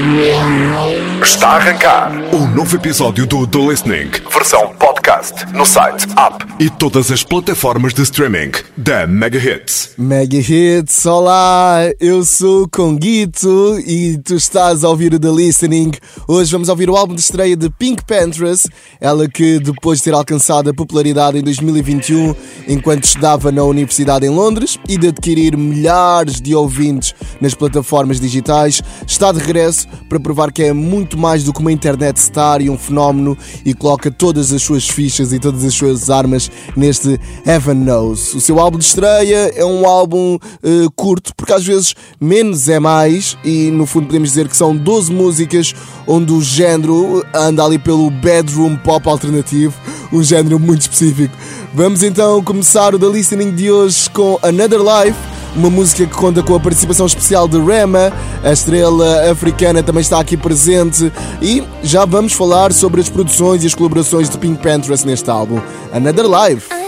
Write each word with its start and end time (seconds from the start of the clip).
Música 0.00 1.07
Está 1.28 1.48
a 1.48 1.56
arrancar 1.56 2.10
um 2.34 2.46
novo 2.54 2.74
episódio 2.74 3.26
do 3.26 3.46
The 3.46 3.58
Listening, 3.58 4.10
versão 4.32 4.72
podcast, 4.78 5.44
no 5.52 5.66
site, 5.66 6.06
app 6.16 6.42
e 6.58 6.70
todas 6.70 7.10
as 7.10 7.22
plataformas 7.22 7.92
de 7.92 8.00
streaming 8.02 8.52
da 8.74 9.06
Mega 9.06 9.38
Hits. 9.38 9.90
Mega 9.98 10.38
Hits, 10.38 11.04
olá, 11.04 11.80
eu 12.00 12.24
sou 12.24 12.62
o 12.62 12.68
Conguito 12.68 13.78
e 13.86 14.16
tu 14.24 14.36
estás 14.36 14.82
a 14.82 14.88
ouvir 14.88 15.12
o 15.12 15.20
The 15.20 15.28
Listening. 15.28 15.92
Hoje 16.26 16.50
vamos 16.50 16.70
ouvir 16.70 16.88
o 16.88 16.96
álbum 16.96 17.14
de 17.14 17.20
estreia 17.20 17.54
de 17.54 17.68
Pink 17.68 18.04
Panthers, 18.04 18.66
ela 18.98 19.28
que 19.28 19.58
depois 19.58 19.98
de 19.98 20.04
ter 20.04 20.14
alcançado 20.14 20.70
a 20.70 20.74
popularidade 20.74 21.38
em 21.38 21.42
2021 21.42 22.34
enquanto 22.66 23.04
estudava 23.04 23.52
na 23.52 23.62
Universidade 23.64 24.24
em 24.24 24.30
Londres 24.30 24.78
e 24.88 24.96
de 24.96 25.08
adquirir 25.08 25.58
milhares 25.58 26.40
de 26.40 26.54
ouvintes 26.54 27.14
nas 27.38 27.52
plataformas 27.52 28.18
digitais, 28.18 28.82
está 29.06 29.30
de 29.30 29.40
regresso 29.40 29.86
para 30.08 30.18
provar 30.18 30.50
que 30.50 30.62
é 30.62 30.72
muito 30.72 31.17
mais 31.18 31.44
do 31.44 31.52
que 31.52 31.60
uma 31.60 31.72
internet 31.72 32.18
star 32.18 32.60
e 32.60 32.70
um 32.70 32.78
fenómeno 32.78 33.36
e 33.64 33.74
coloca 33.74 34.10
todas 34.10 34.52
as 34.52 34.62
suas 34.62 34.88
fichas 34.88 35.32
e 35.32 35.38
todas 35.38 35.64
as 35.64 35.74
suas 35.74 36.10
armas 36.10 36.50
neste 36.76 37.20
Heaven 37.46 37.74
Knows. 37.74 38.34
O 38.34 38.40
seu 38.40 38.58
álbum 38.58 38.78
de 38.78 38.84
estreia 38.84 39.52
é 39.54 39.64
um 39.64 39.86
álbum 39.86 40.36
uh, 40.36 40.90
curto, 40.94 41.34
porque 41.36 41.52
às 41.52 41.66
vezes 41.66 41.94
menos 42.20 42.68
é 42.68 42.78
mais, 42.78 43.36
e 43.44 43.70
no 43.70 43.86
fundo 43.86 44.06
podemos 44.06 44.30
dizer 44.30 44.48
que 44.48 44.56
são 44.56 44.76
12 44.76 45.12
músicas 45.12 45.74
onde 46.06 46.32
o 46.32 46.40
género 46.40 47.24
anda 47.34 47.64
ali 47.64 47.78
pelo 47.78 48.10
bedroom 48.10 48.76
pop 48.76 49.08
alternativo, 49.08 49.74
um 50.12 50.22
género 50.22 50.58
muito 50.58 50.82
específico. 50.82 51.34
Vamos 51.74 52.02
então 52.02 52.42
começar 52.42 52.94
o 52.94 52.98
The 52.98 53.06
Listening 53.06 53.54
de 53.54 53.70
hoje 53.70 54.08
com 54.10 54.38
Another 54.42 54.80
Life 54.80 55.37
uma 55.56 55.70
música 55.70 56.06
que 56.06 56.14
conta 56.14 56.42
com 56.42 56.54
a 56.54 56.60
participação 56.60 57.06
especial 57.06 57.48
de 57.48 57.58
Rema, 57.60 58.12
a 58.42 58.52
estrela 58.52 59.30
africana 59.30 59.82
também 59.82 60.00
está 60.00 60.20
aqui 60.20 60.36
presente 60.36 61.12
e 61.42 61.62
já 61.82 62.04
vamos 62.04 62.32
falar 62.32 62.72
sobre 62.72 63.00
as 63.00 63.08
produções 63.08 63.64
e 63.64 63.66
as 63.66 63.74
colaborações 63.74 64.28
de 64.28 64.38
Pink 64.38 64.62
Panthers 64.62 65.04
neste 65.04 65.30
álbum, 65.30 65.60
Another 65.92 66.26
Life. 66.26 66.87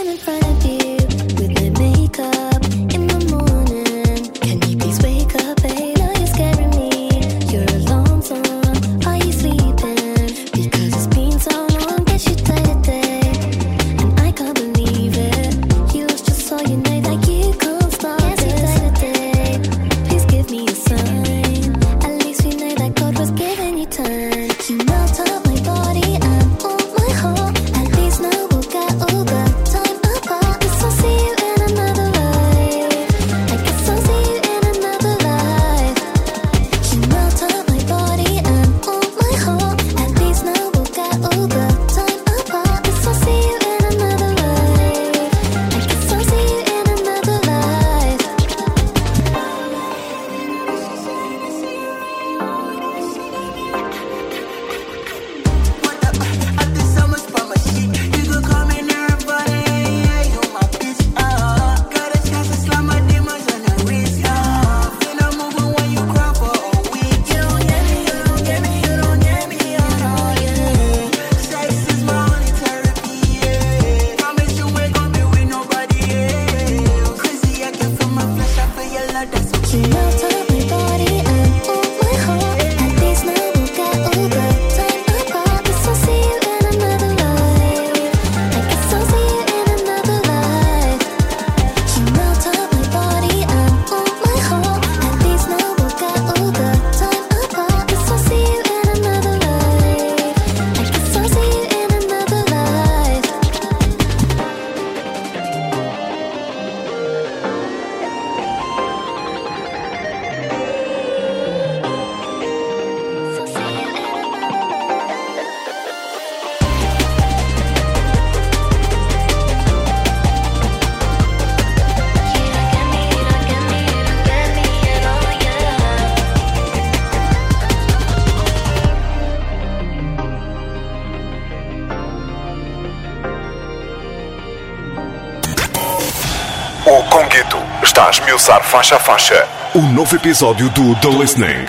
Faixa 138.71 138.95
a 138.95 138.99
faixa 138.99 139.49
o 139.75 139.81
novo 139.81 140.15
episódio 140.15 140.69
do 140.69 140.95
The 141.01 141.09
Listening. 141.09 141.67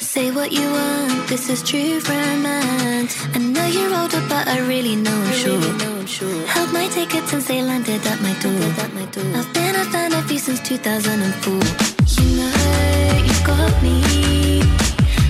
Say 0.00 0.32
what 0.32 0.50
you 0.50 0.68
want, 0.68 1.28
this 1.28 1.48
is 1.48 1.62
true 1.62 2.00
romance. 2.08 3.14
I 3.36 3.38
know 3.38 3.66
you're 3.66 3.94
older, 3.94 4.20
but 4.28 4.48
I 4.48 4.58
really 4.66 4.96
know 4.96 5.14
I'm 5.14 6.06
sure. 6.06 6.46
Held 6.48 6.72
my 6.72 6.88
tickets 6.88 7.30
since 7.30 7.46
they 7.46 7.62
landed 7.62 8.04
at 8.04 8.20
my 8.20 8.34
door. 8.42 8.58
I've 9.38 9.54
been 9.54 9.76
a 9.76 9.84
fan 9.92 10.12
of 10.12 10.28
you 10.28 10.40
since 10.40 10.58
2004. 10.66 11.54
You 11.54 12.26
know, 12.34 12.50
you 13.28 13.36
got 13.46 13.80
me. 13.80 14.60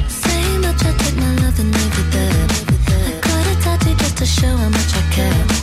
Say 0.08 0.58
much, 0.64 0.80
I 0.88 0.96
take 0.96 1.16
my 1.20 1.34
love 1.44 1.58
and 1.60 1.74
over 1.84 2.04
there. 2.16 2.46
I 2.96 3.20
got 3.20 3.44
a 3.44 3.54
tattoo 3.60 3.94
just 3.96 4.16
to 4.16 4.24
show 4.24 4.56
how 4.56 4.70
much 4.70 4.96
I 4.96 5.02
care. 5.12 5.57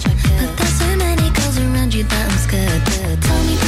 You 1.95 2.03
that 2.03 2.29
I'm 2.29 2.37
scared. 2.39 3.21
Tell 3.21 3.43
me, 3.45 3.64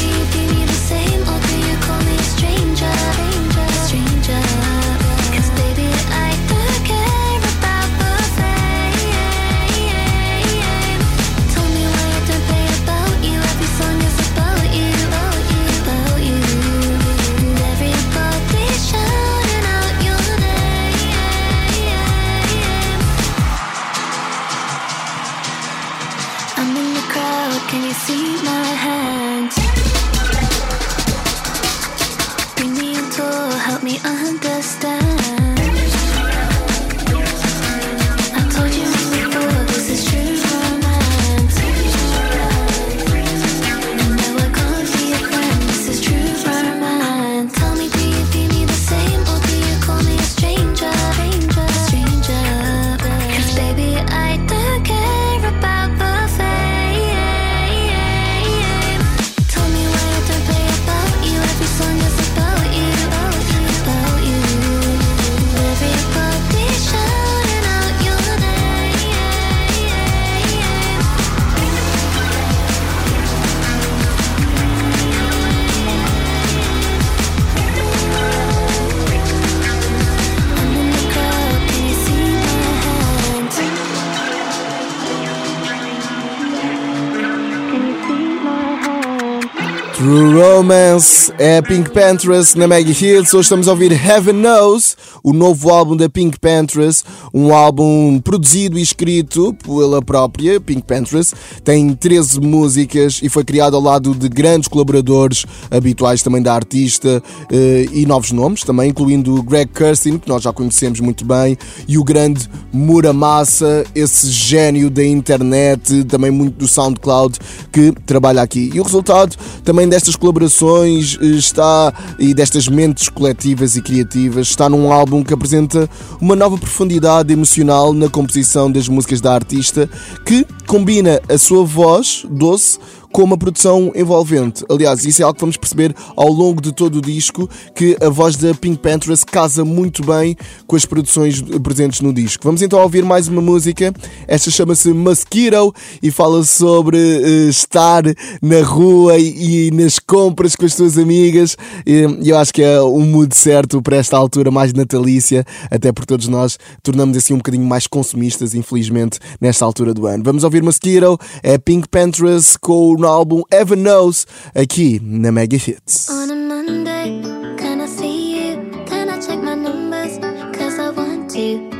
é 91.39 91.62
Pink 91.62 91.92
Panthers 91.92 92.56
na 92.56 92.68
Mega 92.68 92.89
Hits. 92.89 93.34
Hoje 93.34 93.45
estamos 93.45 93.68
a 93.68 93.72
ouvir 93.72 93.92
Heaven 93.92 94.36
Knows, 94.36 94.98
o 95.24 95.34
novo 95.34 95.69
álbum 95.69 95.95
da 95.95 96.10
Pink 96.10 96.39
Panthers, 96.39 97.04
um 97.33 97.53
álbum 97.53 98.19
produzido 98.19 98.77
e 98.77 98.81
escrito 98.81 99.53
pela 99.63 100.01
própria 100.01 100.59
Pink 100.59 100.83
Panthers. 100.83 101.33
Tem 101.63 101.94
13 101.94 102.39
músicas 102.39 103.19
e 103.21 103.29
foi 103.29 103.44
criado 103.44 103.75
ao 103.75 103.81
lado 103.81 104.13
de 104.13 104.29
grandes 104.29 104.68
colaboradores 104.68 105.45
habituais 105.69 106.21
também 106.21 106.41
da 106.41 106.53
artista 106.53 107.21
eh, 107.51 107.85
e 107.91 108.06
novos 108.06 108.31
nomes 108.31 108.63
também, 108.63 108.89
incluindo 108.89 109.41
Greg 109.44 109.71
Kirsten, 109.74 110.18
que 110.18 110.27
nós 110.27 110.44
já 110.44 110.53
conhecemos 110.53 111.00
muito 111.00 111.25
bem, 111.25 111.57
e 111.88 111.97
o 111.97 112.03
grande 112.03 112.50
Muramasa, 112.71 113.85
esse 113.95 114.30
gênio 114.30 114.89
da 114.89 115.06
internet, 115.06 116.03
também 116.06 116.31
muito 116.31 116.57
do 116.57 116.68
SoundCloud, 116.68 117.38
que 117.71 117.91
trabalha 118.06 118.41
aqui. 118.41 118.71
E 118.73 118.80
o 118.80 118.83
resultado 118.83 119.35
também 119.63 119.88
destas 119.88 120.15
colaborações 120.15 121.18
eh, 121.21 121.25
está 121.25 121.94
e 122.19 122.33
destas 122.33 122.68
mentes 122.68 123.09
coletivas 123.09 123.75
e 123.75 123.81
criativas 123.81 124.47
está 124.47 124.69
num 124.69 124.91
álbum 124.91 125.23
que 125.23 125.33
apresenta 125.33 125.89
uma 126.21 126.35
nova 126.35 126.57
profundidade 126.57 127.17
emocional 127.30 127.94
na 127.94 128.10
composição 128.10 128.72
das 128.72 128.88
músicas 128.88 129.22
da 129.22 129.34
artista 129.34 129.90
que 130.25 130.46
combina 130.66 131.22
a 131.30 131.38
sua 131.38 131.64
voz 131.64 132.25
doce 132.30 132.80
com 133.18 133.24
uma 133.24 133.36
produção 133.36 133.92
envolvente. 133.96 134.64
Aliás, 134.69 135.04
isso 135.04 135.24
é 135.24 135.25
algo 135.25 135.34
que 135.34 135.42
vamos 135.42 135.58
perceber 135.58 135.92
ao 136.16 136.31
longo 136.31 136.62
de 136.62 136.72
todo 136.72 137.00
o 137.00 137.02
disco, 137.02 137.50
que 137.74 137.98
a 138.00 138.10
voz 138.10 138.36
da 138.36 138.54
Pink 138.54 138.78
Panthers 138.78 139.24
casa 139.24 139.66
muito 139.66 140.06
bem 140.06 140.38
com 140.68 140.75
as 140.75 140.86
produções 140.86 141.42
presentes 141.42 142.02
no 142.02 142.14
disco. 142.14 142.44
Vamos 142.44 142.62
então 142.62 142.80
ouvir 142.80 143.04
mais 143.04 143.28
uma 143.28 143.42
música. 143.42 143.92
Esta 144.28 144.52
chama-se 144.52 144.94
Mosquito 144.94 145.74
e 146.00 146.12
fala 146.12 146.44
sobre 146.44 146.96
uh, 146.96 147.50
estar 147.50 148.04
na 148.40 148.62
rua 148.62 149.18
e, 149.18 149.69
e, 149.69 149.72
nas 149.72 149.98
compras 149.98 150.56
com 150.56 150.68
as 150.68 150.75
tuas 150.75 150.96
amigas. 150.96 151.58
E 151.88 152.06
eu 152.24 152.38
acho 152.38 152.54
que 152.54 152.62
é 152.62 152.80
o 152.80 153.00
mood 153.00 153.36
certo 153.36 153.81
para 153.81 153.98
esta 153.98 154.16
altura 154.16 154.52
mais 154.52 154.74
natalícia, 154.74 155.44
até 155.72 155.92
porque 155.92 156.06
todos 156.06 156.28
nós 156.28 156.60
tornamos 156.84 157.18
assim 157.18 157.34
um 157.34 157.38
bocadinho 157.38 157.66
mais 157.66 157.88
consumistas, 157.88 158.54
infelizmente, 158.54 159.18
nesta 159.42 159.66
altura 159.66 159.92
do 159.92 160.06
ano. 160.06 160.24
Vamos 160.24 160.44
ouvir 160.44 160.62
Mosquito, 160.62 161.18
é 161.42 161.58
Pink 161.58 161.88
Panthers 161.90 162.56
com 162.56 162.92
o 162.92 163.06
álbum 163.07 163.44
Ever 163.51 163.77
Knows 163.77 164.25
aqui 164.54 165.00
na 165.04 165.31
Mega 165.31 165.57
Hits. 165.57 166.07
Monday, 166.07 167.21
can 167.57 167.81
I 167.81 167.88
see 167.88 168.51
you? 168.51 168.86
Can 168.86 169.09
I 169.09 169.19
check 169.19 169.42
my 169.42 169.56
numbers? 169.56 170.19
Cause 170.57 170.80
I 170.80 170.89
want 170.89 171.30
to. 171.31 171.76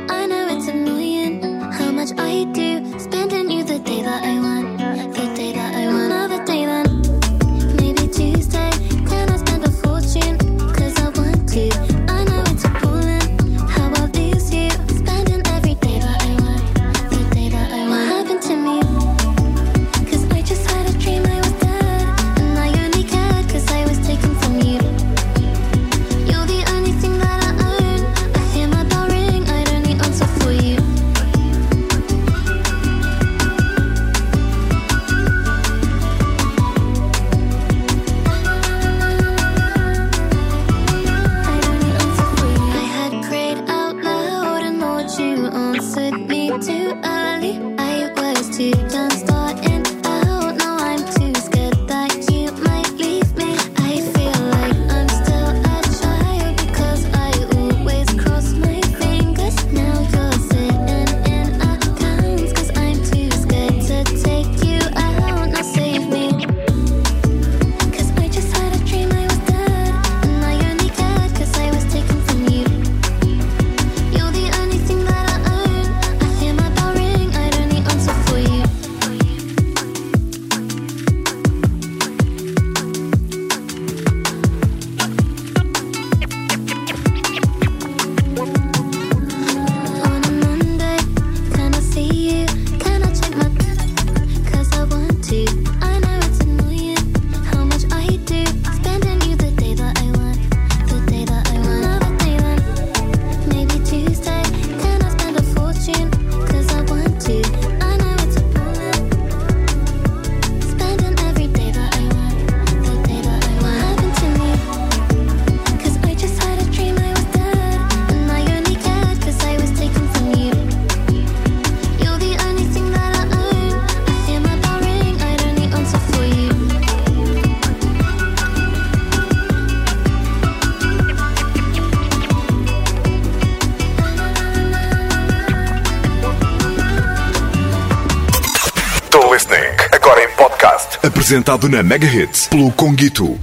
Apresentado 141.28 141.68
na 141.68 141.82
Mega 141.82 142.06
Hits 142.06 142.48
pelo 142.48 142.72
Conguito. 142.72 143.38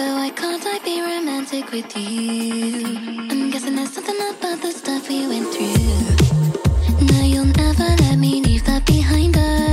So 0.00 0.06
why 0.14 0.30
can't 0.30 0.64
I 0.64 0.78
be 0.78 1.02
romantic 1.02 1.70
with 1.72 1.94
you? 1.94 2.86
I'm 3.30 3.50
guessing 3.50 3.76
there's 3.76 3.92
something 3.92 4.16
about 4.16 4.62
the 4.62 4.72
stuff 4.72 5.06
we 5.10 5.28
went 5.28 5.46
through. 5.52 7.06
Now 7.06 7.22
you'll 7.22 7.44
never 7.44 7.84
let 8.04 8.16
me 8.16 8.40
leave 8.40 8.64
that 8.64 8.86
behind 8.86 9.36
us. 9.36 9.69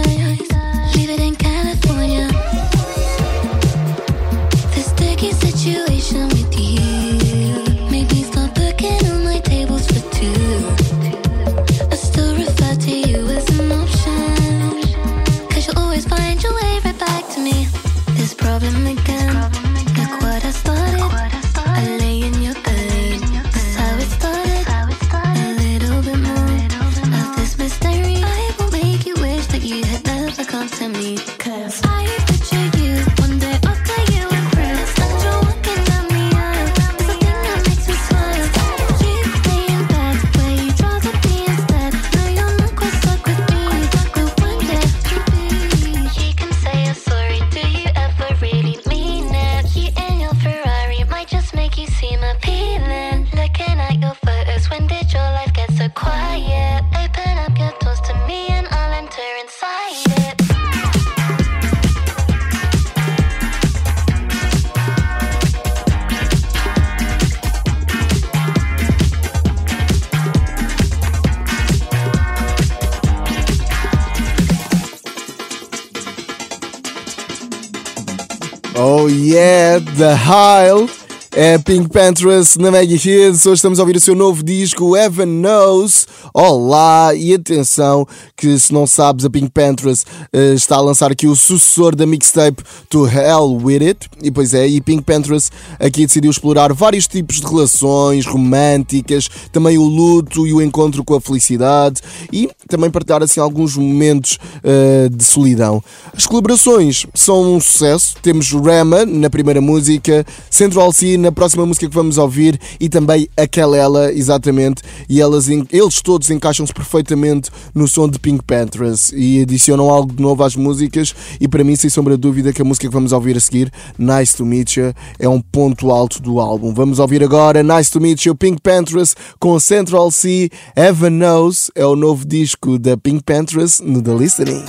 The 79.80 80.14
Hile. 80.16 80.90
É 81.32 81.58
Pink 81.60 81.90
Panthers 81.90 82.58
na 82.58 82.72
Mega 82.72 82.96
Hits. 82.96 83.46
Hoje 83.46 83.56
estamos 83.56 83.80
a 83.80 83.84
ouvir 83.84 83.96
o 83.96 84.00
seu 84.00 84.16
novo 84.16 84.42
disco, 84.42 84.98
Evan 84.98 85.28
Knows. 85.28 86.08
Olá 86.40 87.16
e 87.16 87.34
atenção 87.34 88.08
que 88.36 88.60
se 88.60 88.72
não 88.72 88.86
sabes, 88.86 89.26
a 89.26 89.30
Pink 89.30 89.50
Panthers 89.50 90.04
uh, 90.04 90.54
está 90.54 90.76
a 90.76 90.82
lançar 90.82 91.12
aqui 91.12 91.26
o 91.26 91.36
sucessor 91.36 91.96
da 91.96 92.06
mixtape 92.06 92.62
To 92.92 93.08
Hell 93.08 93.58
With 93.60 93.84
It. 93.84 94.08
E 94.22 94.30
pois 94.30 94.54
é, 94.54 94.68
e 94.68 94.80
Pink 94.80 95.02
Panthers 95.02 95.52
aqui 95.80 96.06
decidiu 96.06 96.30
explorar 96.30 96.72
vários 96.74 97.08
tipos 97.08 97.38
de 97.38 97.48
relações 97.48 98.28
românticas, 98.28 99.28
também 99.52 99.80
o 99.80 99.84
luto 99.86 100.46
e 100.46 100.54
o 100.54 100.62
encontro 100.62 101.04
com 101.04 101.16
a 101.16 101.20
felicidade 101.20 102.02
e 102.32 102.48
também 102.68 102.92
partilhar 102.92 103.24
assim 103.24 103.40
alguns 103.40 103.76
momentos 103.76 104.38
uh, 104.58 105.10
de 105.10 105.24
solidão. 105.24 105.84
As 106.16 106.28
colaborações 106.28 107.08
são 107.16 107.56
um 107.56 107.60
sucesso. 107.60 108.16
Temos 108.22 108.52
Rama 108.52 109.08
na 109.08 109.32
primeira 109.32 109.60
música, 109.60 110.24
Central 110.52 110.94
C 110.94 111.18
na 111.18 111.32
próxima 111.32 111.66
música 111.66 111.90
que 111.90 111.96
vamos 111.96 112.20
ouvir 112.20 112.60
e 112.80 112.88
também 112.88 113.28
a 113.36 113.48
Kelela, 113.48 114.14
exatamente. 114.14 114.84
E 115.10 115.20
elas, 115.20 115.48
eles 115.50 116.00
todos 116.04 116.27
encaixam-se 116.30 116.74
perfeitamente 116.74 117.50
no 117.74 117.88
som 117.88 118.08
de 118.08 118.20
Pink 118.20 118.44
Panthers 118.44 119.12
e 119.14 119.42
adicionam 119.42 119.90
algo 119.90 120.14
de 120.14 120.22
novo 120.22 120.44
às 120.44 120.56
músicas. 120.56 121.14
E 121.40 121.48
para 121.48 121.64
mim, 121.64 121.76
sem 121.76 121.90
sombra 121.90 122.16
de 122.16 122.22
dúvida, 122.22 122.54
que 122.54 122.62
a 122.62 122.66
música 122.66 122.88
que 122.88 122.94
vamos 122.94 123.12
ouvir 123.12 123.38
a 123.38 123.40
seguir, 123.40 123.72
Nice 123.98 124.36
to 124.36 124.46
Meet 124.46 124.78
You, 124.78 124.94
é 125.20 125.28
um 125.28 125.42
ponto 125.42 125.92
alto 125.92 126.22
do 126.22 126.40
álbum. 126.40 126.74
Vamos 126.74 127.00
ouvir 127.00 127.24
agora 127.24 127.64
Nice 127.64 127.92
to 127.92 128.00
Meet 128.02 128.26
You, 128.26 128.36
Pink 128.36 128.62
Panthers 128.62 129.16
com 129.40 129.60
Central 129.60 130.12
C. 130.12 130.50
Evan 130.76 131.12
Knows 131.12 131.72
é 131.76 131.86
o 131.86 131.96
novo 131.96 132.26
disco 132.26 132.78
da 132.80 132.98
Pink 132.98 133.24
Panthers 133.24 133.80
no 133.80 134.02
The 134.02 134.14
Listening. 134.14 134.66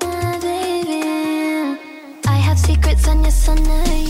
my 0.02 0.38
baby. 0.40 1.78
I 2.26 2.36
have 2.36 2.58
secrets 2.58 3.08
on 3.08 3.22
your 3.22 3.30
I. 3.30 4.01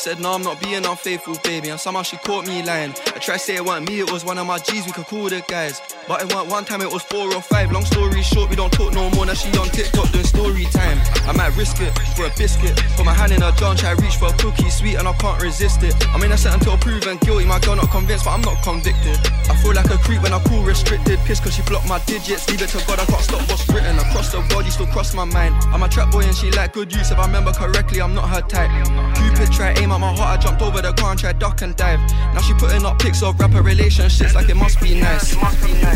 said, 0.00 0.18
no, 0.18 0.32
I'm 0.32 0.42
not 0.42 0.60
being 0.60 0.84
unfaithful, 0.86 1.36
baby. 1.44 1.68
And 1.68 1.78
somehow 1.78 2.02
she 2.02 2.16
caught 2.16 2.46
me 2.46 2.62
lying. 2.62 2.90
I 2.90 3.18
tried 3.18 3.34
to 3.34 3.38
say 3.38 3.56
it 3.56 3.64
wasn't 3.64 3.88
me, 3.90 4.00
it 4.00 4.10
was 4.10 4.24
one 4.24 4.38
of 4.38 4.46
my 4.46 4.58
G's, 4.58 4.86
we 4.86 4.92
could 4.92 5.06
call 5.06 5.28
the 5.28 5.44
guys. 5.46 5.80
But 6.08 6.22
it 6.22 6.34
weren't 6.34 6.48
one 6.50 6.64
time, 6.64 6.80
it 6.80 6.90
was 6.90 7.02
four 7.02 7.32
or 7.32 7.42
five. 7.42 7.70
Long 7.70 7.84
story 7.84 8.22
short, 8.22 8.50
we 8.50 8.56
don't 8.56 8.72
talk 8.72 8.92
no 8.92 9.10
more. 9.10 9.26
Now 9.26 9.34
she 9.34 9.48
on 9.58 9.68
TikTok 9.68 10.10
doing 10.10 10.24
story 10.24 10.64
time. 10.66 10.98
I 11.26 11.32
might 11.32 11.56
risk 11.56 11.80
it 11.80 11.96
for 12.16 12.26
a 12.26 12.30
biscuit. 12.36 12.76
Put 12.96 13.06
my 13.06 13.14
hand 13.14 13.32
in 13.32 13.42
her 13.42 13.52
jar 13.52 13.74
try 13.74 13.92
reach 13.92 14.16
for 14.16 14.26
a 14.26 14.32
cookie, 14.38 14.70
sweet, 14.70 14.96
and 14.96 15.06
I 15.06 15.12
can't 15.14 15.40
resist 15.40 15.82
it. 15.82 15.94
I'm 16.08 16.22
innocent 16.22 16.54
until 16.54 16.76
proven 16.78 17.18
guilty. 17.18 17.46
My 17.46 17.60
girl 17.60 17.76
not 17.76 17.90
convinced, 17.90 18.24
but 18.24 18.32
I'm 18.32 18.42
not 18.42 18.62
convicted. 18.62 19.18
I 19.48 19.54
feel 19.62 19.74
like 19.74 19.90
a 19.90 19.98
creep 19.98 20.22
when 20.22 20.32
I 20.32 20.42
call 20.42 20.62
restricted. 20.62 21.18
Piss 21.20 21.40
cause 21.40 21.54
she 21.54 21.62
blocked 21.62 21.88
my 21.88 21.98
digits. 22.06 22.48
Leave 22.50 22.62
it 22.62 22.70
to 22.70 22.78
God, 22.86 22.98
I 22.98 23.04
can't 23.04 23.22
stop 23.22 23.48
what's 23.48 23.68
written. 23.68 23.98
Across 23.98 24.32
the 24.32 24.40
body, 24.50 24.70
still 24.70 24.86
cross 24.86 25.14
my 25.14 25.24
mind. 25.24 25.54
I'm 25.72 25.82
a 25.82 25.88
trap 25.88 26.10
boy 26.10 26.22
and 26.22 26.34
she 26.34 26.50
like 26.50 26.72
good 26.72 26.92
use. 26.92 27.10
If 27.10 27.18
I 27.18 27.26
remember 27.26 27.52
correctly, 27.52 28.00
I'm 28.02 28.14
not 28.14 28.28
her 28.28 28.42
type. 28.42 28.70
Cupid 29.16 29.52
try 29.52 29.72
aim 29.78 29.92
at 29.92 30.00
my 30.00 30.14
heart, 30.14 30.38
I 30.38 30.42
jumped 30.42 30.62
over 30.62 30.82
the 30.82 30.92
car 30.94 31.12
and 31.12 31.20
tried 31.20 31.38
duck 31.38 31.62
and 31.62 31.76
dive. 31.76 32.00
Now 32.34 32.40
she 32.40 32.54
putting 32.54 32.84
up 32.84 32.98
pics 32.98 33.22
of 33.22 33.38
rapper 33.38 33.62
relationships 33.62 34.34
like 34.34 34.48
it 34.48 34.56
must 34.56 34.80
be 34.80 34.98
nice. 35.00 35.32
It 35.32 35.40
must 35.40 35.64
be 35.64 35.72
nice. 35.74 35.89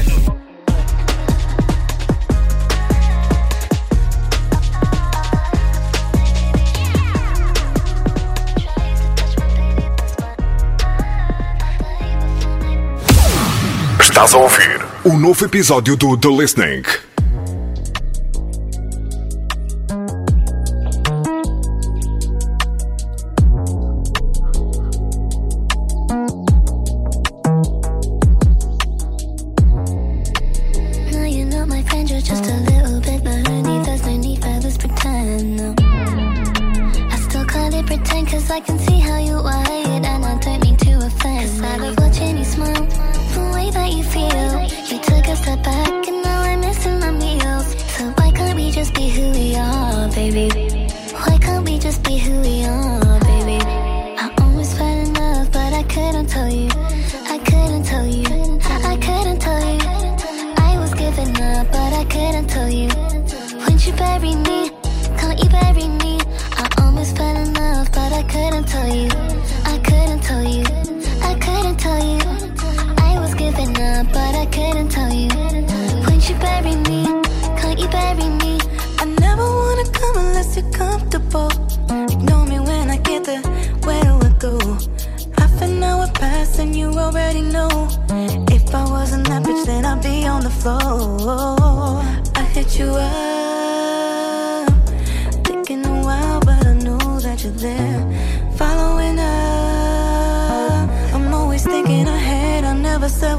Estás 14.01 14.33
a 14.33 14.39
ouvir 14.39 14.81
o 15.05 15.19
novo 15.19 15.45
episódio 15.45 15.97
do 15.97 16.17
The 16.17 16.29
Listening. 16.29 17.14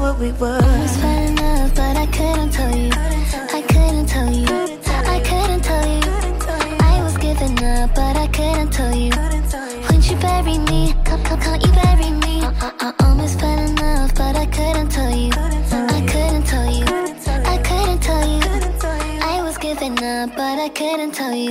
what 0.06 0.20
we 0.20 0.30
were. 0.32 0.60
I 0.62 0.78
was 0.82 0.96
fine 0.98 1.22
enough, 1.32 1.74
but 1.74 1.96
I 1.96 2.06
couldn't 2.06 2.50
tell 2.50 2.76
you. 2.76 2.90
I 3.58 3.62
couldn't 3.72 4.06
tell 4.06 4.32
you. 4.32 4.46
I 5.14 5.18
couldn't 5.28 5.62
tell 5.70 5.86
you. 5.94 6.10
I 6.92 7.02
was 7.02 7.16
giving 7.16 7.56
up, 7.64 7.94
but 7.94 8.14
I 8.16 8.28
couldn't 8.28 8.70
tell 8.70 8.94
you. 8.94 9.10
Wouldn't 9.84 10.08
you 10.10 10.16
bury 10.18 10.58
me, 10.70 10.94
come, 11.04 11.22
come, 11.24 11.40
come, 11.40 11.60
you 11.60 11.72
bury 11.82 12.10
me. 12.24 12.34
I, 12.44 12.52
I, 12.66 12.70
I 12.86 13.04
almost 13.06 13.40
fell 13.40 13.58
enough, 13.58 14.14
but 14.14 14.36
I 14.36 14.46
couldn't 14.46 14.90
tell 14.90 15.14
you. 15.22 15.32
I 15.98 16.00
couldn't 16.12 16.46
tell 16.52 16.70
you. 16.78 16.86
I 17.54 17.58
couldn't 17.68 18.02
tell 18.08 18.26
you. 18.34 18.46
I 19.32 19.42
was 19.42 19.58
giving 19.58 19.98
up, 20.04 20.30
but 20.36 20.56
I 20.66 20.68
couldn't 20.68 21.12
tell 21.12 21.34
you. 21.34 21.50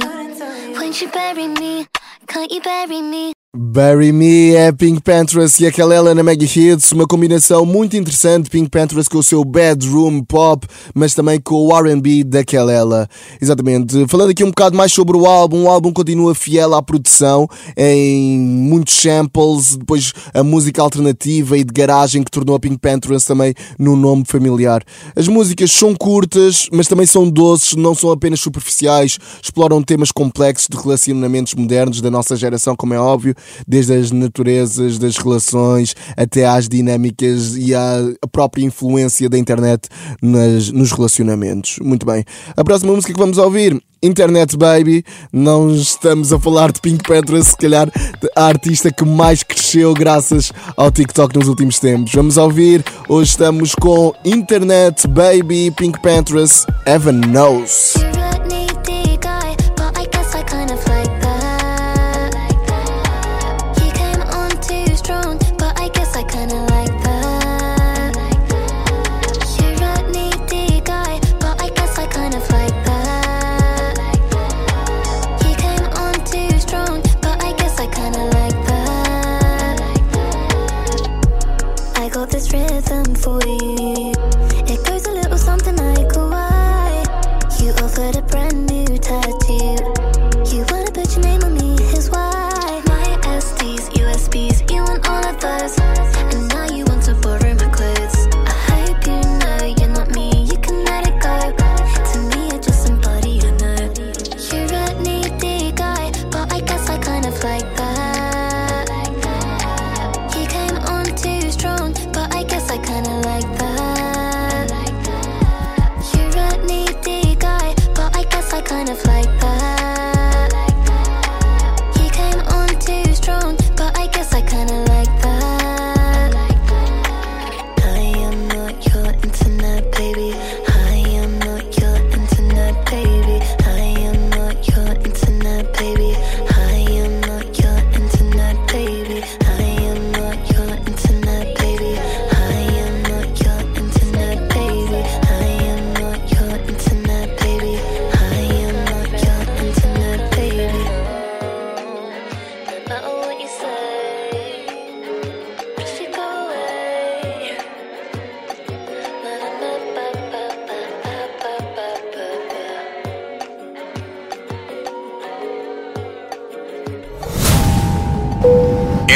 Wouldn't 0.77 1.01
you 1.01 1.09
bury 1.09 1.47
me, 1.47 1.87
can't 2.27 2.51
you 2.51 2.61
bury 2.61 3.01
me? 3.01 3.34
Bury 3.75 4.13
Me 4.13 4.55
é 4.55 4.71
Pink 4.71 5.01
Panthers 5.01 5.59
e 5.59 5.67
aquela 5.67 5.93
ela 5.93 6.15
na 6.15 6.23
Mega 6.23 6.45
Hits, 6.45 6.93
uma 6.93 7.05
combinação 7.05 7.65
muito 7.65 7.97
interessante, 7.97 8.49
Pink 8.49 8.69
Panthers 8.69 9.09
com 9.09 9.17
o 9.17 9.23
seu 9.23 9.43
bedroom 9.43 10.23
pop, 10.23 10.65
mas 10.93 11.13
também 11.13 11.41
com 11.41 11.55
o 11.55 11.77
R&B 11.77 12.23
daquela 12.23 12.71
ela. 12.71 13.05
Exatamente. 13.41 14.07
Falando 14.07 14.29
aqui 14.29 14.45
um 14.45 14.49
bocado 14.49 14.77
mais 14.77 14.93
sobre 14.93 15.17
o 15.17 15.25
álbum, 15.25 15.63
o 15.63 15.69
álbum 15.69 15.91
continua 15.91 16.33
fiel 16.33 16.73
à 16.73 16.81
produção, 16.81 17.49
em 17.75 18.39
muitos 18.39 18.95
samples, 18.95 19.75
depois 19.75 20.13
a 20.33 20.41
música 20.41 20.81
alternativa 20.81 21.57
e 21.57 21.63
de 21.65 21.73
garagem 21.73 22.23
que 22.23 22.31
tornou 22.31 22.55
a 22.55 22.59
Pink 22.61 22.77
Panthers 22.77 23.25
também 23.25 23.53
num 23.77 23.97
nome 23.97 24.23
familiar. 24.25 24.85
As 25.17 25.27
músicas 25.27 25.69
são 25.73 25.93
curtas, 25.93 26.69
mas 26.71 26.87
também 26.87 27.05
são 27.05 27.29
doces, 27.29 27.75
não 27.75 27.93
são 27.93 28.09
apenas 28.09 28.39
superficiais, 28.39 29.19
exploram 29.43 29.83
temas 29.83 30.13
complexos 30.13 30.69
de 30.71 30.77
relacionamentos 30.81 31.53
modernos 31.55 31.99
da 31.99 32.09
nossa 32.09 32.37
geração, 32.37 32.73
como 32.73 32.93
é 32.93 32.99
óbvio, 32.99 33.35
desde 33.67 33.93
as 33.93 34.11
naturezas 34.11 34.97
das 34.97 35.17
relações 35.17 35.95
até 36.15 36.45
às 36.45 36.67
dinâmicas 36.67 37.55
e 37.57 37.73
à 37.73 37.99
própria 38.31 38.63
influência 38.63 39.29
da 39.29 39.37
internet 39.37 39.87
nas, 40.21 40.71
nos 40.71 40.91
relacionamentos. 40.91 41.77
Muito 41.81 42.05
bem. 42.05 42.23
A 42.55 42.63
próxima 42.63 42.93
música 42.93 43.13
que 43.13 43.19
vamos 43.19 43.37
ouvir 43.37 43.81
Internet 44.05 44.55
Baby, 44.55 45.03
não 45.33 45.73
estamos 45.73 46.31
a 46.31 46.39
falar 46.39 46.71
de 46.71 46.79
Pink 46.79 47.03
Panthers, 47.07 47.47
se 47.47 47.57
calhar 47.57 47.89
a 48.35 48.45
artista 48.45 48.91
que 48.91 49.03
mais 49.03 49.41
cresceu 49.41 49.93
graças 49.95 50.51
ao 50.77 50.91
TikTok 50.91 51.35
nos 51.35 51.47
últimos 51.47 51.79
tempos. 51.79 52.13
Vamos 52.13 52.37
ouvir, 52.37 52.83
hoje 53.09 53.31
estamos 53.31 53.73
com 53.73 54.13
Internet 54.23 55.07
Baby, 55.07 55.71
Pink 55.71 55.99
Panthers, 56.01 56.67
Evan 56.85 57.21
Knows. 57.21 57.95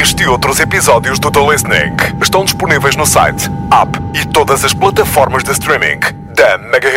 Este 0.10 0.24
e 0.24 0.28
outros 0.28 0.60
episódios 0.60 1.20
do 1.20 1.30
The 1.30 1.40
Listening. 1.40 1.96
Estão 2.20 2.44
disponíveis 2.44 2.96
no 2.96 3.06
site, 3.06 3.48
app 3.70 3.92
e 4.16 4.26
todas 4.26 4.66
as 4.66 4.74
plataformas 4.74 5.44
de 5.44 5.52
streaming 5.52 6.00
da 6.36 6.58
Mega 6.58 6.90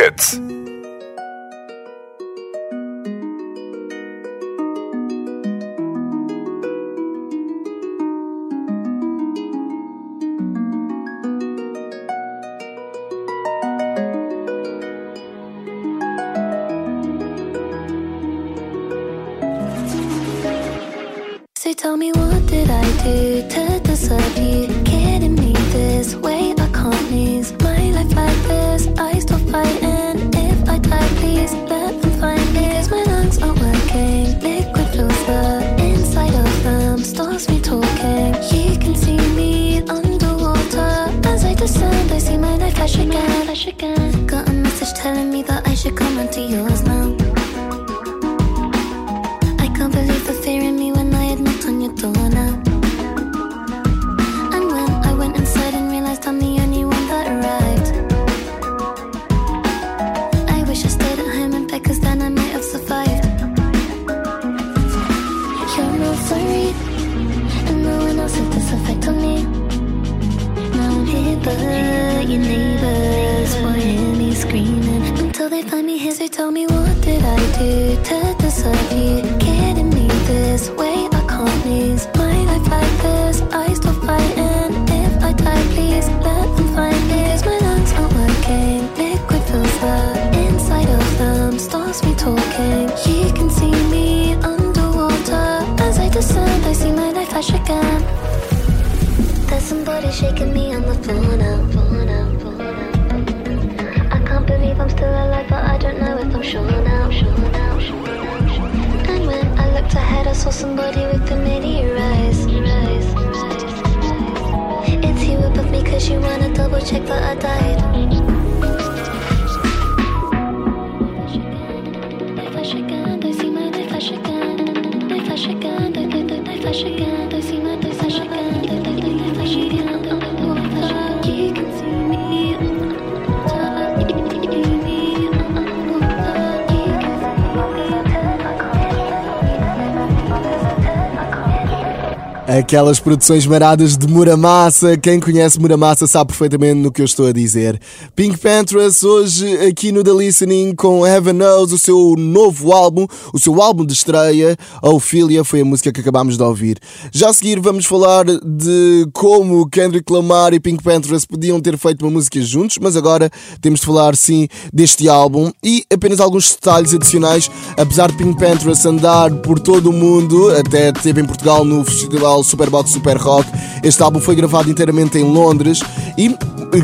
Aquelas 142.59 143.01
produções 143.01 143.47
maradas 143.47 143.97
de 143.97 144.07
Muramassa. 144.07 144.95
Quem 144.99 145.19
conhece 145.19 145.59
Muramassa 145.59 146.07
sabe 146.07 146.29
perfeitamente 146.29 146.75
no 146.75 146.93
que 146.93 147.01
eu 147.01 147.07
estou 147.07 147.27
a 147.27 147.33
dizer. 147.33 147.81
Pink 148.15 148.37
Panthers, 148.37 149.03
hoje 149.03 149.57
aqui 149.67 149.91
no 149.91 150.05
The 150.05 150.11
Listening 150.11 150.75
com 150.75 151.07
Heaven 151.07 151.33
Knows, 151.33 151.73
o 151.73 151.79
seu 151.79 152.15
novo 152.19 152.75
álbum, 152.75 153.07
o 153.33 153.39
seu 153.39 153.63
álbum 153.63 153.87
de 153.87 153.95
estreia, 153.95 154.55
Ophelia, 154.83 155.43
foi 155.45 155.63
a 155.63 155.65
música 155.65 155.91
que 155.91 156.03
acabámos 156.03 156.37
de 156.37 156.43
ouvir. 156.43 156.79
Já 157.11 157.31
a 157.31 157.33
seguir 157.33 157.59
vamos 157.59 157.87
falar 157.87 158.27
de 158.27 159.09
como 159.15 159.67
Kendrick 159.71 160.13
Lamar 160.13 160.53
e 160.53 160.61
Pink 160.61 160.83
Panthers 160.83 161.25
podiam 161.25 161.59
ter 161.59 161.79
feito 161.79 162.05
uma 162.05 162.11
música 162.11 162.39
juntos, 162.43 162.77
mas 162.83 162.99
agora 162.99 163.31
temos 163.63 163.81
de 163.81 163.87
falar 163.87 164.15
sim 164.15 164.47
deste 164.71 165.09
álbum 165.09 165.51
e 165.65 165.87
apenas 165.91 166.21
alguns 166.21 166.51
detalhes 166.51 166.93
adicionais. 166.93 167.51
Apesar 167.79 168.11
de 168.11 168.19
Pink 168.19 168.39
Panthers 168.39 168.85
andar 168.85 169.31
por 169.37 169.59
todo 169.59 169.89
o 169.89 169.93
mundo, 169.93 170.51
até 170.51 170.91
esteve 170.91 171.23
em 171.23 171.25
Portugal 171.25 171.65
no 171.65 171.83
festival 171.83 172.43
Superbox 172.53 172.91
Super 172.91 173.17
Rock. 173.17 173.51
Este 173.83 174.03
álbum 174.03 174.21
foi 174.21 174.35
gravado 174.37 174.71
inteiramente 174.71 175.19
em 175.19 175.25
Londres 175.25 175.81
e 176.17 176.31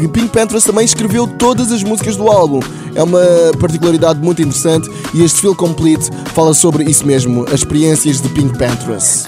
Pink 0.08 0.28
Panthers 0.28 0.64
também 0.64 0.84
escreveu 0.84 1.26
todas 1.26 1.70
as 1.70 1.82
músicas 1.82 2.16
do 2.16 2.28
álbum. 2.28 2.60
É 2.94 3.02
uma 3.02 3.20
particularidade 3.60 4.18
muito 4.20 4.40
interessante 4.42 4.90
e 5.14 5.22
este 5.22 5.40
Feel 5.40 5.54
Complete 5.54 6.10
fala 6.34 6.54
sobre 6.54 6.84
isso 6.84 7.06
mesmo, 7.06 7.44
as 7.44 7.60
experiências 7.60 8.20
de 8.20 8.28
Pink 8.30 8.58
Panthers. 8.58 9.24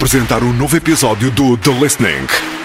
Apresentar 0.00 0.42
um 0.42 0.50
novo 0.54 0.74
episódio 0.78 1.30
do 1.30 1.58
The 1.58 1.70
Listening. 1.78 2.59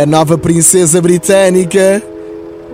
É 0.00 0.06
nova 0.06 0.38
princesa 0.38 0.98
britânica 0.98 2.02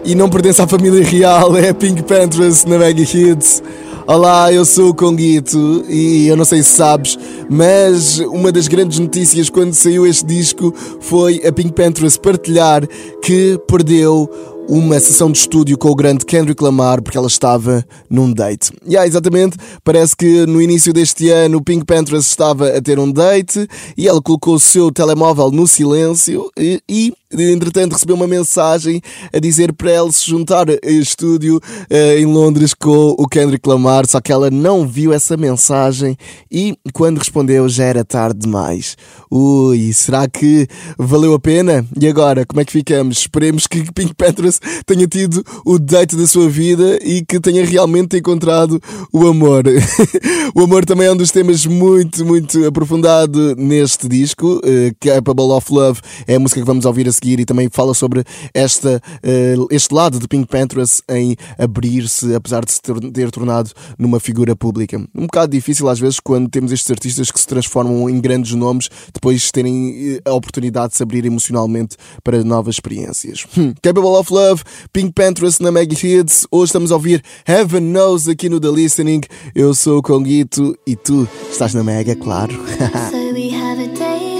e 0.05 0.15
não 0.15 0.31
pertence 0.31 0.63
à 0.63 0.67
família 0.69 1.05
real, 1.05 1.57
é 1.57 1.71
a 1.71 1.75
Pink 1.75 2.05
Panthers 2.05 2.65
na 2.65 2.79
Mega 2.79 3.03
Hits. 3.03 3.61
Olá, 4.07 4.53
eu 4.53 4.65
sou 4.65 4.91
o 4.91 4.95
Conguito 4.95 5.85
e 5.89 6.29
eu 6.29 6.37
não 6.37 6.45
sei 6.45 6.63
se 6.63 6.69
sabes, 6.69 7.19
mas 7.51 8.21
uma 8.21 8.53
das 8.53 8.69
grandes 8.69 9.01
notícias 9.01 9.51
quando 9.51 9.75
saiu 9.75 10.07
este 10.07 10.25
disco 10.25 10.73
foi 11.01 11.45
a 11.45 11.51
Pink 11.51 11.73
Panthers 11.73 12.17
partilhar 12.17 12.87
que 13.21 13.61
perdeu 13.67 14.31
uma 14.69 14.99
sessão 14.99 15.31
de 15.31 15.39
estúdio 15.39 15.79
com 15.79 15.89
o 15.89 15.95
grande 15.95 16.25
Kendrick 16.25 16.63
Lamar 16.63 17.01
porque 17.01 17.17
ela 17.17 17.27
estava 17.27 17.85
num 18.11 18.33
date. 18.33 18.73
E 18.85 18.93
yeah, 18.93 19.07
exatamente, 19.07 19.57
parece 19.85 20.17
que 20.17 20.47
no 20.47 20.61
início 20.61 20.93
deste 20.93 21.31
ano 21.31 21.59
o 21.59 21.63
Pink 21.63 21.85
Panthers 21.85 22.27
estava 22.27 22.69
a 22.69 22.83
ter 22.83 22.99
um 22.99 23.11
date 23.11 23.69
e 23.97 24.09
ela 24.09 24.21
colocou 24.21 24.55
o 24.55 24.61
seu 24.61 24.91
telemóvel 24.91 25.51
no 25.51 25.67
silêncio 25.67 26.51
e, 26.59 26.81
e 26.89 27.13
entretanto 27.43 27.93
recebeu 27.93 28.17
uma 28.17 28.27
mensagem 28.27 29.01
a 29.33 29.39
dizer 29.39 29.73
para 29.73 29.91
ela 29.91 30.11
se 30.11 30.29
juntar 30.29 30.67
a 30.71 30.91
estúdio 30.91 31.57
uh, 31.57 32.19
em 32.19 32.27
Londres 32.27 32.75
com 32.75 33.15
o 33.19 33.27
Kendrick 33.29 33.69
Lamar, 33.69 34.07
só 34.07 34.21
que 34.21 34.33
ela 34.33 34.51
não 34.51 34.87
viu 34.87 35.13
essa 35.13 35.37
mensagem 35.37 36.17
e 36.51 36.77
quando 36.93 37.19
respondeu 37.19 37.69
já 37.69 37.85
era 37.85 38.05
tarde 38.05 38.41
demais. 38.41 38.97
Ui, 39.31 39.93
será 39.93 40.29
que 40.29 40.67
valeu 40.99 41.35
a 41.35 41.39
pena? 41.39 41.87
E 42.01 42.07
agora, 42.09 42.47
como 42.47 42.61
é 42.61 42.65
que 42.65 42.73
ficamos? 42.73 43.19
Esperemos 43.19 43.67
que 43.67 43.85
Pink 43.93 44.15
Panthers 44.15 44.61
tenha 44.85 45.07
tido 45.07 45.45
o 45.65 45.79
date 45.79 46.17
da 46.17 46.27
sua 46.27 46.49
vida 46.49 46.99
e 47.03 47.25
que 47.25 47.41
tenha 47.41 47.65
realmente 47.65 48.17
encontrado 48.17 48.81
o 49.13 49.27
amor. 49.27 49.65
o 50.55 50.63
amor 50.63 50.85
também 50.85 51.07
é 51.07 51.13
um 51.13 51.17
dos 51.17 51.31
temas 51.31 51.67
muito, 51.67 52.25
muito 52.25 52.65
aprofundado 52.67 53.55
neste 53.57 54.09
disco. 54.09 54.61
Uh, 54.65 54.95
Capable 55.01 55.53
of 55.53 55.73
Love 55.73 56.01
é 56.27 56.37
a 56.37 56.41
música 56.41 56.61
que 56.61 56.67
vamos 56.67 56.85
ouvir 56.85 57.09
a 57.09 57.13
seguir 57.13 57.26
e 57.35 57.45
também 57.45 57.69
fala 57.71 57.95
sobre 57.95 58.25
esta, 58.55 59.01
uh, 59.23 59.67
este 59.71 59.95
lado 59.95 60.19
de 60.19 60.29
Pink 60.29 60.47
Panthers 60.47 61.03
em 61.09 61.37
abrir-se, 61.59 62.35
apesar 62.35 62.65
de 62.65 62.73
se 62.73 62.81
ter 62.81 63.31
tornado 63.31 63.71
numa 63.99 64.21
figura 64.21 64.55
pública. 64.55 64.99
Um 65.15 65.23
bocado 65.23 65.53
difícil 65.53 65.89
às 65.89 65.99
vezes 65.99 66.21
quando 66.21 66.49
temos 66.49 66.73
estes 66.73 66.91
artistas 66.91 67.31
que 67.31 67.41
se 67.41 67.47
transformam 67.47 68.09
em 68.09 68.21
grandes 68.21 68.53
nomes 68.55 68.89
depois 69.13 69.51
terem 69.51 70.17
eh, 70.17 70.21
a 70.25 70.33
oportunidade 70.33 70.91
de 70.91 70.97
se 70.97 71.03
abrir 71.03 71.25
emocionalmente 71.25 71.97
para 72.23 72.43
novas 72.45 72.77
experiências. 72.77 73.47
Hum. 73.57 73.75
Capable 73.83 74.11
of 74.11 74.33
Love, 74.33 74.63
Pink 74.93 75.13
Panthers 75.13 75.59
na 75.59 75.71
Mega 75.71 75.95
Hits. 75.95 76.47
Hoje 76.51 76.71
estamos 76.71 76.93
a 76.93 76.95
ouvir 76.95 77.23
Heaven 77.47 77.81
Knows 77.81 78.29
aqui 78.29 78.49
no 78.49 78.61
The 78.61 78.71
Listening. 78.71 79.23
Eu 79.55 79.75
sou 79.75 79.99
o 79.99 80.03
Conguito 80.03 80.77
e 80.87 80.97
tu 80.97 81.29
estás 81.51 81.75
na 81.75 81.83
Mega, 81.83 82.15
claro. 82.15 82.55
so 83.11 84.36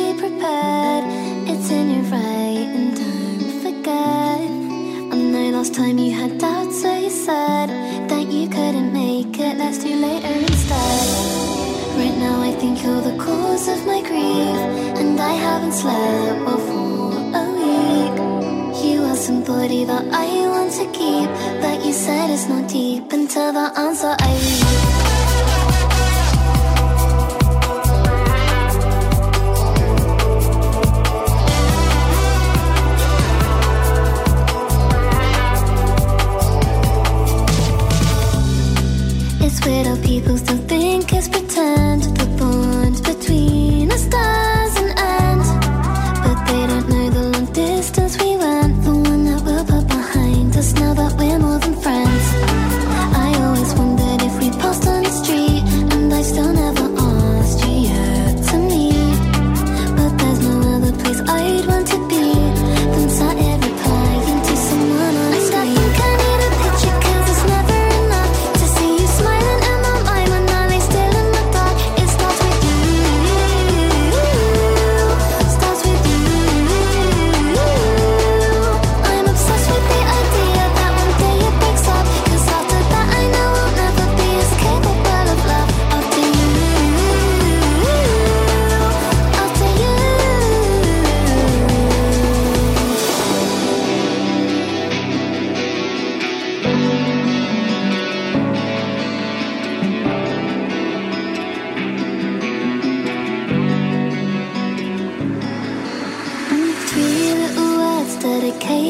Let's 9.77 9.89
do 9.89 9.95
later 9.95 10.29
instead. 10.29 11.99
Right 11.99 12.17
now, 12.17 12.41
I 12.41 12.51
think 12.53 12.83
you're 12.83 13.03
the 13.03 13.15
cause 13.23 13.69
of 13.69 13.85
my 13.85 14.01
grief, 14.01 14.57
and 14.97 15.21
I 15.21 15.35
haven't 15.35 15.73
slept 15.73 16.47
well 16.47 16.57
for 16.57 17.13
a 17.37 17.45
week. 17.61 18.83
You 18.83 19.03
are 19.03 19.17
somebody 19.17 19.85
that 19.85 20.07
I 20.11 20.49
want 20.49 20.73
to 20.81 20.87
keep, 20.93 21.29
but 21.61 21.85
you 21.85 21.93
said 21.93 22.31
it's 22.31 22.49
not 22.49 22.71
deep 22.71 23.13
until 23.13 23.53
the 23.53 23.79
answer 23.79 24.17
I 24.19 24.33
read. 24.33 25.06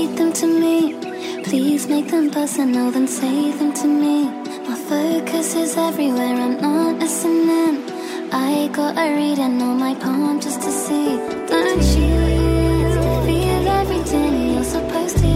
Dedicate 0.06 0.18
them 0.18 0.32
to 0.32 0.46
me. 0.46 0.94
Please 1.44 1.88
make 1.88 2.08
them 2.08 2.30
personal, 2.30 2.90
then 2.90 3.06
say 3.06 3.52
them 3.52 3.72
to 3.72 3.86
me. 3.86 4.24
My 4.68 4.74
focus 4.74 5.54
is 5.54 5.76
everywhere, 5.76 6.34
I'm 6.34 6.60
not 6.60 6.98
listening. 6.98 7.84
I 8.32 8.68
got 8.72 8.98
a 8.98 9.14
reading 9.16 9.62
on 9.62 9.78
my 9.78 9.94
palm 9.94 10.40
just 10.40 10.60
to 10.62 10.70
see. 10.70 11.16
Don't 11.46 11.82
you 11.96 12.14
feel 13.26 13.68
everything 13.80 14.52
you're 14.54 14.64
supposed 14.64 15.18
to? 15.18 15.34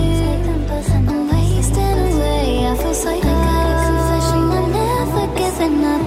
I'm 1.11 1.29
wasting 1.31 1.99
away, 2.09 2.67
I 2.67 2.77
feel 2.77 2.95
so. 2.95 3.21
Confession, 3.21 4.43
I'm 4.57 4.67
never 4.73 5.27
giving 5.39 5.85
up. 5.85 6.03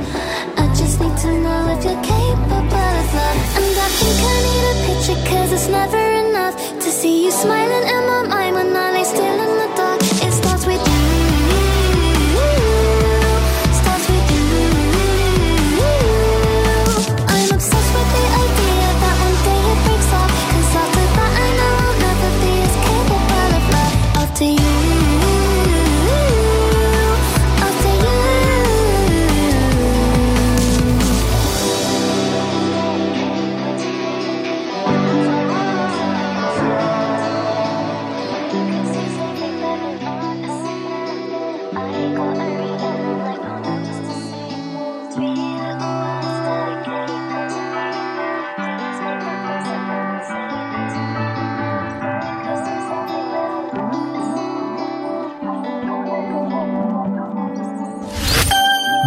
I 0.58 0.66
just 0.76 1.00
need 1.00 1.18
to 1.18 1.32
know 1.44 1.62
if 1.74 1.84
you're 1.86 2.04
capable 2.04 2.92
of 3.00 3.14
love. 3.18 3.40
And 3.60 3.78
I 3.86 3.90
think 4.00 4.20
I 4.32 4.38
need 4.48 4.66
a 4.72 4.76
picture, 4.88 5.20
cause 5.30 5.52
it's 5.54 5.70
never 5.70 6.04
enough 6.24 6.56
to 6.84 6.90
see 6.92 7.26
you 7.26 7.32
smiling 7.32 7.88
in 7.96 8.02
my 8.12 8.22
mind 8.28 8.43
when 8.64 8.78
I 8.78 8.93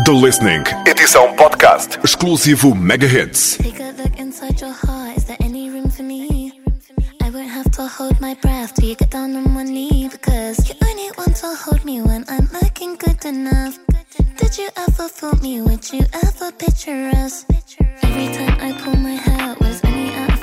The 0.07 0.12
Listening, 0.12 0.62
edição 0.87 1.35
podcast, 1.35 1.99
exclusivo 1.99 2.77
Mega 2.77 3.09
Hits. 3.09 3.57
Take 3.57 3.83
a 3.83 3.90
look 3.90 4.16
inside 4.21 4.61
your 4.61 4.73
heart. 4.73 5.16
Is 5.16 5.25
there 5.25 5.37
any 5.40 5.69
room 5.69 5.90
for 5.90 6.05
me? 6.05 6.53
I 7.21 7.31
won't 7.31 7.51
have 7.51 7.69
to 7.73 7.88
hold 7.88 8.21
my 8.21 8.35
breath 8.40 8.75
till 8.75 8.90
you 8.90 8.95
get 8.95 9.11
down 9.11 9.35
on 9.35 9.53
one 9.53 9.66
knee 9.66 10.09
because 10.09 10.69
you 10.69 10.77
only 10.87 11.11
want 11.19 11.35
to 11.38 11.53
hold 11.57 11.85
me 11.85 12.03
when 12.03 12.25
I'm 12.29 12.49
looking 12.62 12.95
good 12.95 13.25
enough. 13.25 13.81
Did 14.37 14.57
you 14.57 14.69
ever 14.77 15.09
fool 15.09 15.35
me? 15.42 15.61
Would 15.62 15.92
you 15.92 16.05
ever 16.12 16.53
picture 16.53 17.11
us? 17.16 17.45
Every 18.05 18.29
time 18.33 18.61
I 18.61 18.79
pull 18.79 18.95
my 18.95 19.16
hair, 19.19 19.57
was 19.61 19.81
only 19.85 20.14
out 20.14 20.36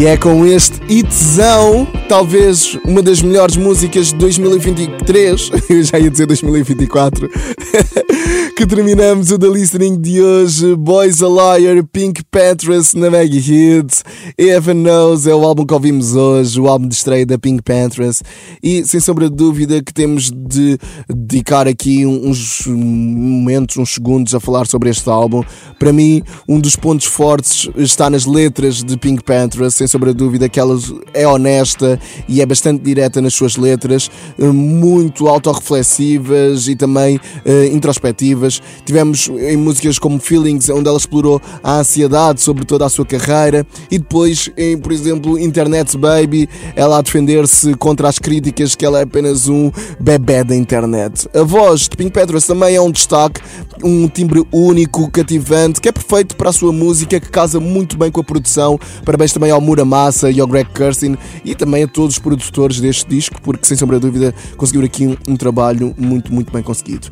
E 0.00 0.06
é 0.06 0.16
com 0.16 0.46
este 0.46 0.80
hitzão, 0.88 1.86
talvez 2.08 2.74
uma 2.86 3.02
das 3.02 3.20
melhores 3.20 3.54
músicas 3.54 4.06
de 4.06 4.14
2023, 4.14 5.50
eu 5.68 5.82
já 5.82 5.98
ia 5.98 6.10
dizer 6.10 6.24
2024, 6.24 7.28
que 8.60 8.66
terminamos 8.66 9.30
o 9.30 9.38
The 9.38 9.48
Listening 9.48 9.98
de 10.02 10.20
hoje. 10.20 10.76
Boys 10.76 11.22
a 11.22 11.28
Liar, 11.28 11.82
Pink 11.82 12.22
Panthers 12.30 12.92
na 12.92 13.08
Mega 13.08 13.34
Hits, 13.34 14.04
Evan 14.36 14.82
Knows 14.82 15.26
é 15.26 15.34
o 15.34 15.46
álbum 15.46 15.64
que 15.64 15.72
ouvimos 15.72 16.14
hoje, 16.14 16.60
o 16.60 16.68
álbum 16.68 16.86
de 16.86 16.94
estreia 16.94 17.24
da 17.24 17.38
Pink 17.38 17.62
Panthers. 17.62 18.22
E 18.62 18.84
sem 18.84 19.00
sombra 19.00 19.30
de 19.30 19.36
dúvida 19.36 19.82
que 19.82 19.94
temos 19.94 20.30
de 20.30 20.76
dedicar 21.08 21.66
aqui 21.66 22.04
uns 22.04 22.66
momentos, 22.66 23.78
uns 23.78 23.94
segundos 23.94 24.34
a 24.34 24.40
falar 24.40 24.66
sobre 24.66 24.90
este 24.90 25.08
álbum. 25.08 25.42
Para 25.78 25.90
mim, 25.90 26.22
um 26.46 26.60
dos 26.60 26.76
pontos 26.76 27.06
fortes 27.06 27.66
está 27.76 28.10
nas 28.10 28.26
letras 28.26 28.84
de 28.84 28.98
Pink 28.98 29.24
Panthers 29.24 29.76
sem 29.76 29.86
sombra 29.86 30.12
de 30.12 30.18
dúvida 30.18 30.50
que 30.50 30.60
ela 30.60 30.78
é 31.14 31.26
honesta 31.26 31.98
e 32.28 32.42
é 32.42 32.46
bastante 32.46 32.82
direta 32.82 33.22
nas 33.22 33.32
suas 33.32 33.56
letras, 33.56 34.10
eh, 34.38 34.44
muito 34.48 35.28
autorreflexivas 35.28 36.68
e 36.68 36.76
também 36.76 37.16
uh, 37.16 37.74
introspectivas. 37.74 38.49
Tivemos 38.84 39.28
em 39.28 39.56
músicas 39.56 39.98
como 39.98 40.18
Feelings, 40.18 40.68
onde 40.70 40.88
ela 40.88 40.98
explorou 40.98 41.40
a 41.62 41.78
ansiedade 41.78 42.40
sobre 42.40 42.64
toda 42.64 42.86
a 42.86 42.88
sua 42.88 43.04
carreira, 43.04 43.66
e 43.90 43.98
depois 43.98 44.50
em, 44.56 44.78
por 44.78 44.92
exemplo, 44.92 45.38
Internet 45.38 45.96
Baby, 45.96 46.48
ela 46.74 46.98
a 46.98 47.02
defender-se 47.02 47.74
contra 47.74 48.08
as 48.08 48.18
críticas 48.18 48.74
que 48.74 48.84
ela 48.84 49.00
é 49.00 49.02
apenas 49.02 49.48
um 49.48 49.70
bebê 49.98 50.42
da 50.42 50.56
internet. 50.56 51.28
A 51.34 51.42
voz 51.42 51.82
de 51.82 51.96
Pink 51.96 52.10
Petras 52.10 52.46
também 52.46 52.74
é 52.74 52.80
um 52.80 52.90
destaque, 52.90 53.40
um 53.82 54.08
timbre 54.08 54.44
único, 54.52 55.10
cativante, 55.10 55.80
que 55.80 55.88
é 55.88 55.92
perfeito 55.92 56.36
para 56.36 56.50
a 56.50 56.52
sua 56.52 56.72
música, 56.72 57.20
que 57.20 57.28
casa 57.28 57.60
muito 57.60 57.96
bem 57.96 58.10
com 58.10 58.20
a 58.20 58.24
produção. 58.24 58.78
Parabéns 59.04 59.32
também 59.32 59.50
ao 59.50 59.60
Mura 59.60 59.84
Massa 59.84 60.30
e 60.30 60.40
ao 60.40 60.46
Greg 60.46 60.70
Kirsten 60.70 61.16
e 61.44 61.54
também 61.54 61.84
a 61.84 61.88
todos 61.88 62.14
os 62.14 62.18
produtores 62.18 62.80
deste 62.80 63.08
disco, 63.08 63.40
porque 63.42 63.66
sem 63.66 63.76
sombra 63.76 63.98
de 63.98 64.06
dúvida 64.06 64.34
conseguiram 64.56 64.86
aqui 64.86 65.06
um, 65.06 65.16
um 65.28 65.36
trabalho 65.36 65.94
muito, 65.98 66.32
muito 66.32 66.52
bem 66.52 66.62
conseguido. 66.62 67.08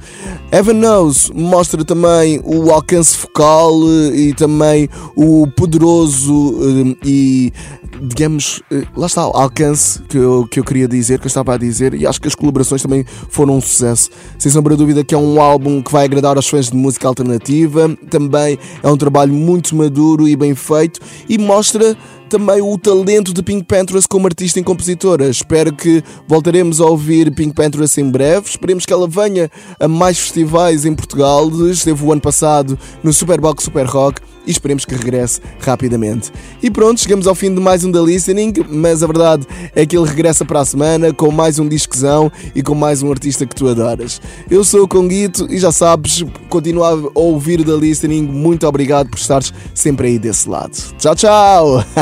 Evan 0.53 0.75
Knows 0.75 1.28
mostra 1.35 1.85
também 1.85 2.41
o 2.45 2.71
alcance 2.71 3.17
focal 3.17 3.73
eh, 3.85 4.17
e 4.17 4.35
também 4.35 4.89
o 5.17 5.47
poderoso 5.47 6.59
eh, 6.63 6.97
e 7.05 7.53
digamos, 8.01 8.63
eh, 8.71 8.85
lá 8.97 9.07
está, 9.07 9.27
o 9.27 9.31
alcance 9.31 10.01
que 10.03 10.17
eu, 10.17 10.47
que 10.49 10.61
eu 10.61 10.65
queria 10.65 10.87
dizer, 10.87 11.19
que 11.19 11.27
eu 11.27 11.29
estava 11.29 11.55
a 11.55 11.59
dizer, 11.59 11.95
e 11.95 12.07
acho 12.07 12.21
que 12.21 12.29
as 12.29 12.35
colaborações 12.35 12.83
também 12.83 13.05
foram 13.29 13.57
um 13.57 13.61
sucesso. 13.61 14.11
Sem 14.39 14.51
sombra 14.51 14.75
de 14.75 14.79
dúvida 14.79 15.05
que 15.05 15.15
é 15.15 15.19
um 15.19 15.41
álbum 15.41 15.83
que 15.83 15.91
vai 15.91 16.05
agradar 16.05 16.37
aos 16.37 16.49
fãs 16.49 16.71
de 16.71 16.77
música 16.77 17.09
alternativa, 17.09 17.89
também 18.11 18.59
é 18.83 18.89
um 18.89 18.97
trabalho 18.97 19.33
muito 19.33 19.75
maduro 19.75 20.29
e 20.29 20.37
bem 20.37 20.55
feito 20.55 21.01
e 21.29 21.39
mostra 21.39 21.97
também 22.29 22.61
o 22.61 22.77
talento 22.77 23.33
de 23.33 23.43
Pink 23.43 23.65
Panthers 23.65 24.07
como 24.07 24.27
artista 24.27 24.61
e 24.61 24.63
compositora. 24.63 25.29
Espero 25.29 25.73
que 25.73 26.05
voltaremos 26.27 26.81
a 26.81 26.85
ouvir 26.85 27.33
Pink 27.33 27.55
Panthers 27.55 27.97
em 27.97 28.11
breve. 28.11 28.49
Esperemos 28.49 28.85
que 28.85 28.93
ela 28.93 29.09
venha 29.09 29.51
a 29.81 29.89
mais 29.89 30.19
festivais 30.19 30.85
em 30.85 30.95
Portugal. 30.95 31.49
Esteve 31.71 32.05
o 32.05 32.13
ano 32.13 32.21
passado 32.21 32.79
no 33.03 33.13
Superbox 33.13 33.65
Super 33.65 33.87
Rock 33.87 34.21
e 34.49 34.51
esperemos 34.51 34.85
que 34.87 34.95
regresse 34.95 35.41
rapidamente. 35.61 36.33
E 36.63 36.71
pronto, 36.71 37.01
chegamos 37.01 37.27
ao 37.27 37.35
fim 37.35 37.55
de 37.55 37.61
mais 37.61 37.85
um 37.85 37.91
da 37.91 38.01
Listening, 38.01 38.55
mas 38.69 39.03
a 39.03 39.07
verdade 39.07 39.47
é 39.77 39.85
que 39.85 39.97
ele 39.97 40.09
regressa 40.09 40.45
para 40.45 40.61
a 40.61 40.65
semana 40.65 41.13
com 41.13 41.31
mais 41.31 41.59
um 41.59 41.69
disquezão 41.69 42.33
e 42.55 42.63
com 42.63 42.75
mais 42.75 43.03
um 43.03 43.11
artista 43.13 43.45
que 43.45 43.55
tu 43.55 43.69
adoras. 43.69 44.21
Eu 44.51 44.65
sou 44.65 44.85
o 44.85 44.89
Conguito 44.89 45.47
e 45.51 45.59
já 45.59 45.71
sabes, 45.71 46.25
continua 46.49 46.89
a 46.89 47.19
ouvir 47.19 47.61
o 47.61 47.65
da 47.65 47.75
Listening. 47.75 48.23
Muito 48.23 48.67
obrigado 48.67 49.11
por 49.11 49.19
estares 49.19 49.53
sempre 49.75 50.09
aí 50.09 50.19
desse 50.19 50.49
lado. 50.49 50.73
Tchau, 50.99 51.15
tchau! 51.15 51.85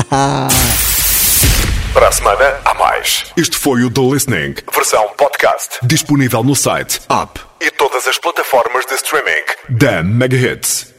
Para 1.93 2.09
a 2.09 2.13
semana, 2.13 2.61
há 2.65 2.75
mais. 2.75 3.25
Este 3.39 3.57
foi 3.57 3.83
o 3.83 3.91
The 3.91 4.03
Listening, 4.03 4.55
versão 4.73 5.09
podcast. 5.17 5.79
Disponível 5.83 6.45
no 6.45 6.55
site, 6.55 7.01
app 7.09 7.41
e 7.61 7.71
todas 7.71 8.07
as 8.07 8.19
plataformas 8.19 8.85
de 8.85 8.95
streaming 8.95 9.45
da 9.71 10.03
Mega 10.03 10.37
Hits. 10.37 10.96